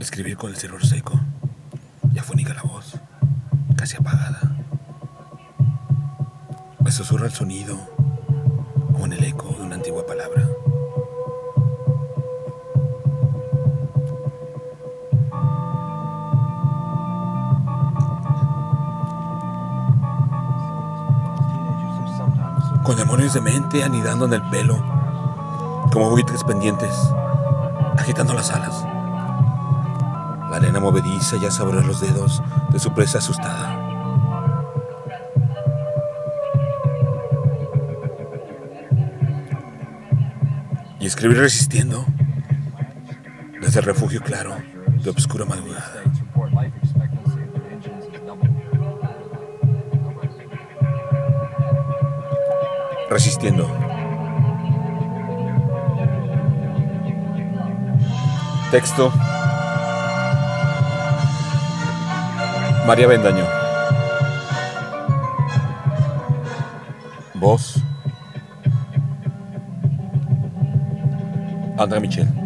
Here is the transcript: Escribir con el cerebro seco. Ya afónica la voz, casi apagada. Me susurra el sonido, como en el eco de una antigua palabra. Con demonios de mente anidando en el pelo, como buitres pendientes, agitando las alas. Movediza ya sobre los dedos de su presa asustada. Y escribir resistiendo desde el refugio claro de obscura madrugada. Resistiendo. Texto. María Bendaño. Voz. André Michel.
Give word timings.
Escribir 0.00 0.36
con 0.36 0.50
el 0.50 0.56
cerebro 0.56 0.84
seco. 0.84 1.20
Ya 2.12 2.22
afónica 2.22 2.54
la 2.54 2.62
voz, 2.62 2.94
casi 3.76 3.96
apagada. 3.96 4.56
Me 6.80 6.90
susurra 6.90 7.26
el 7.26 7.32
sonido, 7.32 7.76
como 8.92 9.06
en 9.06 9.12
el 9.12 9.24
eco 9.24 9.54
de 9.58 9.62
una 9.62 9.74
antigua 9.74 10.06
palabra. 10.06 10.48
Con 22.82 22.96
demonios 22.96 23.34
de 23.34 23.40
mente 23.42 23.84
anidando 23.84 24.24
en 24.24 24.32
el 24.32 24.42
pelo, 24.48 24.76
como 25.92 26.08
buitres 26.10 26.42
pendientes, 26.44 26.94
agitando 27.98 28.32
las 28.32 28.50
alas. 28.50 28.97
Movediza 30.80 31.36
ya 31.36 31.50
sobre 31.50 31.84
los 31.84 32.00
dedos 32.00 32.42
de 32.70 32.78
su 32.78 32.92
presa 32.92 33.18
asustada. 33.18 33.84
Y 41.00 41.06
escribir 41.06 41.38
resistiendo 41.38 42.04
desde 43.60 43.80
el 43.80 43.86
refugio 43.86 44.20
claro 44.22 44.56
de 45.02 45.10
obscura 45.10 45.44
madrugada. 45.44 46.02
Resistiendo. 53.10 53.66
Texto. 58.70 59.12
María 62.88 63.06
Bendaño. 63.06 63.44
Voz. 67.34 67.74
André 71.76 72.00
Michel. 72.00 72.37